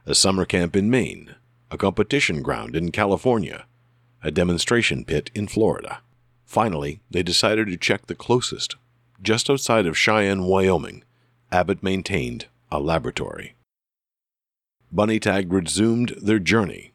a 0.05 0.15
summer 0.15 0.45
camp 0.45 0.75
in 0.75 0.89
Maine, 0.89 1.35
a 1.69 1.77
competition 1.77 2.41
ground 2.41 2.75
in 2.75 2.91
California, 2.91 3.65
a 4.23 4.31
demonstration 4.31 5.05
pit 5.05 5.29
in 5.35 5.47
Florida. 5.47 6.01
Finally, 6.45 6.99
they 7.11 7.21
decided 7.21 7.67
to 7.67 7.77
check 7.77 8.07
the 8.07 8.15
closest. 8.15 8.75
Just 9.21 9.49
outside 9.49 9.85
of 9.85 9.97
Cheyenne, 9.97 10.45
Wyoming, 10.45 11.03
Abbott 11.51 11.83
maintained 11.83 12.47
a 12.71 12.79
laboratory. 12.79 13.53
Bunny 14.91 15.19
Tag 15.19 15.53
resumed 15.53 16.15
their 16.21 16.39
journey. 16.39 16.93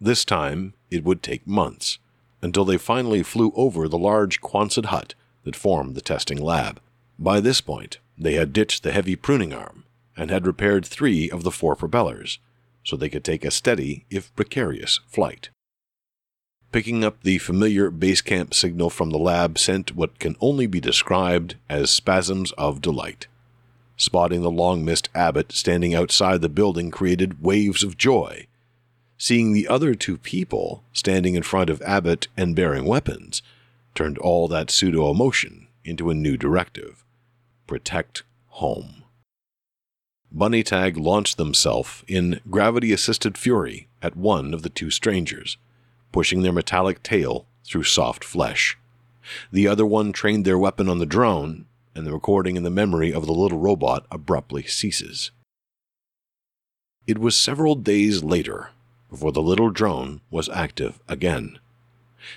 This 0.00 0.24
time, 0.24 0.74
it 0.90 1.04
would 1.04 1.22
take 1.22 1.46
months 1.46 1.98
until 2.42 2.64
they 2.64 2.76
finally 2.76 3.22
flew 3.22 3.52
over 3.56 3.88
the 3.88 3.98
large 3.98 4.40
Quonset 4.40 4.86
hut 4.86 5.14
that 5.44 5.56
formed 5.56 5.94
the 5.94 6.00
testing 6.00 6.38
lab. 6.38 6.80
By 7.18 7.40
this 7.40 7.60
point, 7.60 7.98
they 8.18 8.34
had 8.34 8.52
ditched 8.52 8.82
the 8.82 8.92
heavy 8.92 9.16
pruning 9.16 9.52
arm 9.52 9.84
and 10.16 10.30
had 10.30 10.46
repaired 10.46 10.84
three 10.84 11.30
of 11.30 11.42
the 11.42 11.50
four 11.50 11.74
propellers, 11.74 12.38
so 12.84 12.96
they 12.96 13.08
could 13.08 13.24
take 13.24 13.44
a 13.44 13.50
steady, 13.50 14.04
if 14.10 14.34
precarious, 14.36 15.00
flight. 15.08 15.48
Picking 16.70 17.04
up 17.04 17.22
the 17.22 17.38
familiar 17.38 17.90
base 17.90 18.20
camp 18.20 18.52
signal 18.52 18.90
from 18.90 19.10
the 19.10 19.18
lab 19.18 19.58
sent 19.58 19.94
what 19.94 20.18
can 20.18 20.36
only 20.40 20.66
be 20.66 20.80
described 20.80 21.54
as 21.68 21.90
spasms 21.90 22.52
of 22.52 22.80
delight. 22.80 23.26
Spotting 23.96 24.42
the 24.42 24.50
long 24.50 24.84
missed 24.84 25.08
Abbott 25.14 25.52
standing 25.52 25.94
outside 25.94 26.40
the 26.40 26.48
building 26.48 26.90
created 26.90 27.42
waves 27.42 27.84
of 27.84 27.96
joy. 27.96 28.48
Seeing 29.16 29.52
the 29.52 29.68
other 29.68 29.94
two 29.94 30.18
people 30.18 30.84
standing 30.92 31.34
in 31.34 31.42
front 31.42 31.70
of 31.70 31.80
Abbott 31.82 32.28
and 32.36 32.56
bearing 32.56 32.84
weapons 32.84 33.42
turned 33.94 34.18
all 34.18 34.48
that 34.48 34.70
pseudo 34.70 35.10
emotion 35.10 35.68
into 35.84 36.10
a 36.10 36.14
new 36.14 36.36
directive 36.36 37.04
protect 37.66 38.22
home. 38.48 39.04
Bunny 40.30 40.62
Tag 40.62 40.96
launched 40.96 41.36
themselves 41.36 42.02
in 42.08 42.40
gravity 42.50 42.92
assisted 42.92 43.38
fury 43.38 43.88
at 44.02 44.16
one 44.16 44.52
of 44.52 44.62
the 44.62 44.68
two 44.68 44.90
strangers, 44.90 45.56
pushing 46.12 46.42
their 46.42 46.52
metallic 46.52 47.02
tail 47.02 47.46
through 47.64 47.84
soft 47.84 48.24
flesh. 48.24 48.76
The 49.52 49.68
other 49.68 49.86
one 49.86 50.12
trained 50.12 50.44
their 50.44 50.58
weapon 50.58 50.88
on 50.88 50.98
the 50.98 51.06
drone 51.06 51.66
and 51.94 52.04
the 52.04 52.12
recording 52.12 52.56
in 52.56 52.64
the 52.64 52.70
memory 52.70 53.12
of 53.12 53.26
the 53.26 53.32
little 53.32 53.58
robot 53.58 54.06
abruptly 54.10 54.64
ceases. 54.64 55.30
It 57.06 57.18
was 57.18 57.36
several 57.36 57.76
days 57.76 58.24
later 58.24 58.70
before 59.10 59.32
the 59.32 59.42
little 59.42 59.70
drone 59.70 60.20
was 60.30 60.48
active 60.48 61.00
again. 61.08 61.58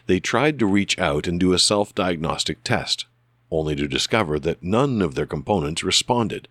They 0.05 0.19
tried 0.19 0.59
to 0.59 0.65
reach 0.65 0.99
out 0.99 1.27
and 1.27 1.39
do 1.39 1.53
a 1.53 1.59
self 1.59 1.95
diagnostic 1.95 2.63
test, 2.63 3.05
only 3.49 3.75
to 3.75 3.87
discover 3.87 4.39
that 4.39 4.63
none 4.63 5.01
of 5.01 5.15
their 5.15 5.25
components 5.25 5.83
responded, 5.83 6.47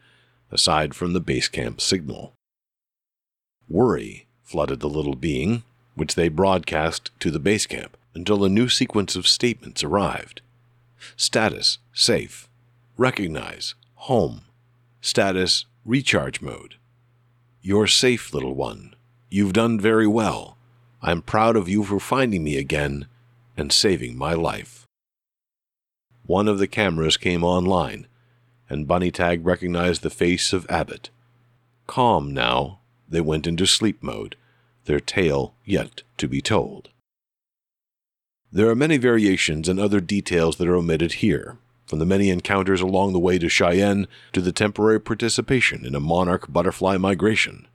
aside 0.51 0.95
from 0.95 1.13
the 1.13 1.21
base 1.21 1.49
camp 1.49 1.81
signal. 1.81 2.33
Worry 3.69 4.27
flooded 4.43 4.81
the 4.81 4.89
little 4.89 5.17
being, 5.17 5.65
which 5.95 6.15
they 6.15 6.29
broadcast 6.29 7.11
to 7.21 7.31
the 7.31 7.39
base 7.39 7.67
camp 7.67 7.97
until 8.15 8.45
a 8.45 8.49
new 8.49 8.69
sequence 8.69 9.17
of 9.17 9.29
statements 9.29 9.85
arrived. 9.85 10.41
Status 11.17 11.79
safe. 11.93 12.49
Recognize. 12.97 13.75
Home. 14.07 14.43
Status 15.01 15.67
recharge 15.85 16.41
mode. 16.41 16.77
You're 17.61 17.87
safe, 17.87 18.33
little 18.33 18.55
one. 18.55 18.96
You've 19.29 19.53
done 19.53 19.81
very 19.81 20.07
well. 20.07 20.57
I'm 21.03 21.21
proud 21.21 21.57
of 21.57 21.69
you 21.69 21.83
for 21.85 21.99
finding 21.99 22.45
me 22.45 22.57
again 22.57 23.07
and 23.57 23.73
saving 23.73 24.17
my 24.17 24.35
life. 24.35 24.87
One 26.25 26.49
of 26.49 26.59
the 26.59 26.67
cameras 26.67 27.17
came 27.17 27.43
online, 27.43 28.07
and 28.69 28.87
Bunny 28.87 29.11
Tag 29.11 29.45
recognized 29.45 30.03
the 30.03 30.11
face 30.11 30.53
of 30.53 30.67
Abbott. 30.69 31.11
Calm 31.87 32.33
now, 32.33 32.81
they 33.09 33.21
went 33.21 33.47
into 33.47 33.67
sleep 33.67 34.03
mode, 34.03 34.37
their 34.85 35.01
tale 35.01 35.55
yet 35.65 36.03
to 36.19 36.29
be 36.29 36.41
told. 36.41 36.91
There 38.53 38.69
are 38.71 38.77
many 38.77 38.97
variations 38.97 39.69
and 39.69 39.79
other 39.79 40.01
details 40.01 40.57
that 40.57 40.69
are 40.69 40.77
omitted 40.77 41.15
here, 41.15 41.59
from 41.87 41.99
the 41.99 42.07
many 42.07 42.31
encounters 42.31 42.81
along 42.81 43.13
the 43.13 43.19
way 43.19 43.39
to 43.39 43.49
Cheyenne 43.49 44.07
to 44.33 44.41
the 44.41 44.53
temporary 44.53 45.01
participation 45.01 45.85
in 45.85 45.95
a 45.95 46.01
monarch 46.01 46.53
butterfly 46.53 46.97
migration. 46.97 47.67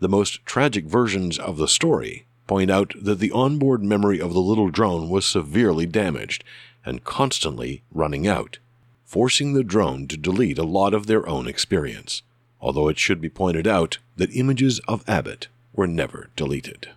The 0.00 0.08
most 0.08 0.44
tragic 0.44 0.84
versions 0.84 1.38
of 1.38 1.56
the 1.56 1.68
story 1.68 2.26
point 2.46 2.70
out 2.70 2.94
that 3.00 3.18
the 3.18 3.32
onboard 3.32 3.82
memory 3.82 4.20
of 4.20 4.32
the 4.32 4.40
little 4.40 4.70
drone 4.70 5.08
was 5.08 5.26
severely 5.26 5.86
damaged 5.86 6.44
and 6.84 7.04
constantly 7.04 7.82
running 7.92 8.26
out, 8.26 8.58
forcing 9.04 9.52
the 9.52 9.64
drone 9.64 10.08
to 10.08 10.16
delete 10.16 10.58
a 10.58 10.64
lot 10.64 10.94
of 10.94 11.06
their 11.06 11.28
own 11.28 11.46
experience, 11.46 12.22
although 12.60 12.88
it 12.88 12.98
should 12.98 13.20
be 13.20 13.28
pointed 13.28 13.66
out 13.66 13.98
that 14.16 14.34
images 14.34 14.80
of 14.88 15.04
Abbott 15.08 15.48
were 15.74 15.86
never 15.86 16.30
deleted. 16.36 16.88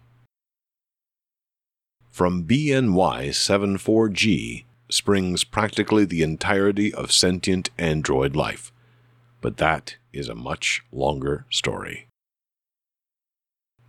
From 2.10 2.44
BNY 2.44 3.30
74G 3.30 4.66
springs 4.90 5.44
practically 5.44 6.06
the 6.06 6.24
entirety 6.24 6.94
of 6.94 7.12
sentient 7.12 7.70
android 7.78 8.36
life. 8.36 8.72
But 9.40 9.58
that 9.58 9.96
is 10.14 10.30
a 10.30 10.36
much 10.36 10.84
longer 10.92 11.46
story. 11.50 12.08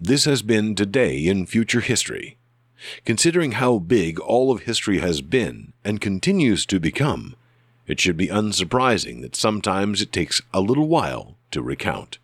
This 0.04 0.24
has 0.24 0.42
been 0.42 0.74
Today 0.74 1.28
in 1.28 1.46
Future 1.46 1.78
History. 1.78 2.36
Considering 3.04 3.52
how 3.52 3.78
big 3.78 4.18
all 4.18 4.50
of 4.50 4.62
history 4.62 4.98
has 4.98 5.20
been 5.22 5.74
and 5.84 6.00
continues 6.00 6.66
to 6.66 6.80
become, 6.80 7.36
it 7.86 8.00
should 8.00 8.16
be 8.16 8.26
unsurprising 8.26 9.22
that 9.22 9.36
sometimes 9.36 10.02
it 10.02 10.10
takes 10.10 10.42
a 10.52 10.60
little 10.60 10.88
while 10.88 11.38
to 11.52 11.62
recount. 11.62 12.18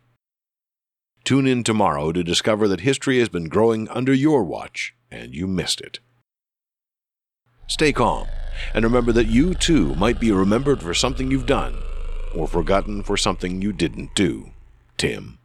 Tune 1.23 1.47
in 1.47 1.63
tomorrow 1.63 2.11
to 2.11 2.21
discover 2.21 2.67
that 2.67 2.81
history 2.81 3.19
has 3.19 3.29
been 3.29 3.47
growing 3.47 3.87
under 3.87 4.13
your 4.13 4.43
watch 4.43 4.93
and 5.09 5.33
you 5.33 5.47
missed 5.47 5.79
it. 5.79 5.99
Stay 7.67 7.93
calm 7.93 8.27
and 8.73 8.83
remember 8.83 9.13
that 9.13 9.27
you 9.27 9.53
too 9.53 9.95
might 9.95 10.19
be 10.19 10.33
remembered 10.33 10.81
for 10.81 10.93
something 10.93 11.31
you've 11.31 11.45
done 11.45 11.77
or 12.35 12.45
forgotten 12.45 13.03
for 13.03 13.15
something 13.15 13.61
you 13.61 13.71
didn't 13.71 14.13
do. 14.15 14.51
Tim. 14.97 15.38